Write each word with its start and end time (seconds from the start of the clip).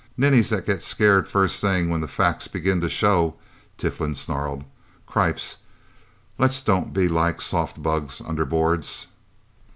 "Ninnies 0.17 0.49
that 0.49 0.65
get 0.65 0.81
scared 0.81 1.29
first 1.29 1.61
thing, 1.61 1.87
when 1.89 2.01
the 2.01 2.07
facts 2.07 2.47
begin 2.47 2.81
to 2.81 2.89
show!" 2.89 3.35
Tiflin 3.77 4.15
snarled. 4.15 4.63
"Cripes 5.05 5.57
let's 6.39 6.59
don't 6.63 6.91
be 6.91 7.07
like 7.07 7.39
soft 7.39 7.83
bugs 7.83 8.19
under 8.19 8.43
boards!" 8.45 9.05